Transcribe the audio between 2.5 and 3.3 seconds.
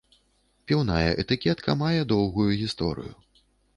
гісторыю.